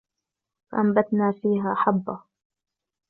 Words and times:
فأنبتنا 0.71 1.31
فيها 1.31 1.73
حبا 1.77 2.23